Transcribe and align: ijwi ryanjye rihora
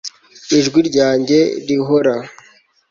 ijwi 0.57 0.79
ryanjye 0.89 1.39
rihora 1.67 2.15